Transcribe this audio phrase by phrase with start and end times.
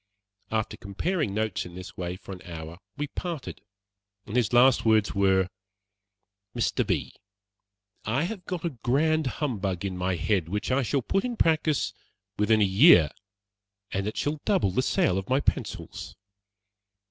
[0.49, 3.61] After comparing notes in this way for an hour, we parted,
[4.25, 5.47] and his last words were:
[6.55, 6.87] "Mr.
[6.87, 7.13] B.,
[8.03, 11.93] I have got a grand humbug in my head, which I shall put in practice
[12.35, 13.11] within a year,
[13.91, 16.15] and it shall double the sale of my pencils.